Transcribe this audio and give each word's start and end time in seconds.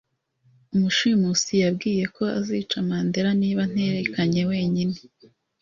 Umushimusi 0.75 1.51
yambwiye 1.63 2.05
ko 2.15 2.23
azica 2.39 2.75
Mandera 2.87 3.29
niba 3.41 3.61
nterekanye 3.71 4.41
wenyine. 4.51 4.97